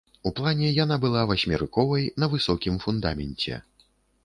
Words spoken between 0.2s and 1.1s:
У плане яна